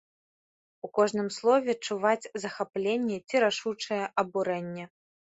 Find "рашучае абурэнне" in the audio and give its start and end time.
3.43-4.85